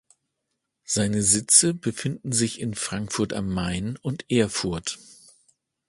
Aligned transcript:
Seine 0.83 1.21
Sitze 1.21 1.75
befinden 1.75 2.31
sich 2.31 2.59
in 2.59 2.73
Frankfurt 2.73 3.33
am 3.33 3.47
Main 3.49 3.97
und 3.97 4.31
Erfurt. 4.31 4.97